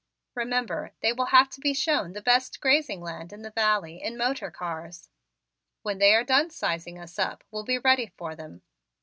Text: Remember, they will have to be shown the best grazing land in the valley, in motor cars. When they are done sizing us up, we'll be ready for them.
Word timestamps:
Remember, 0.33 0.93
they 1.01 1.13
will 1.13 1.27
have 1.27 1.47
to 1.51 1.59
be 1.61 1.75
shown 1.75 2.13
the 2.13 2.23
best 2.23 2.59
grazing 2.59 3.01
land 3.01 3.31
in 3.31 3.43
the 3.43 3.51
valley, 3.51 4.01
in 4.01 4.17
motor 4.17 4.49
cars. 4.49 5.09
When 5.83 5.99
they 5.99 6.15
are 6.15 6.23
done 6.23 6.49
sizing 6.49 6.97
us 6.97 7.19
up, 7.19 7.43
we'll 7.51 7.65
be 7.65 7.77
ready 7.77 8.07
for 8.17 8.33
them. 8.35 8.63